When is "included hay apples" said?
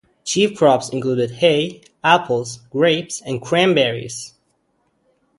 0.89-2.57